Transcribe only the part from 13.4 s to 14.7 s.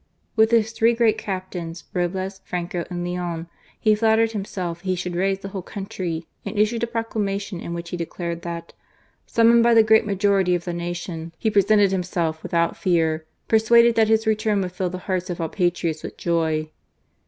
persuaded that his return